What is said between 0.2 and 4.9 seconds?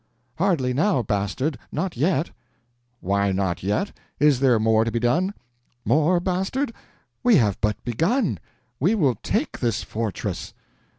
Hardly now, Bastard. Not yet!" "Why not yet? Is there more to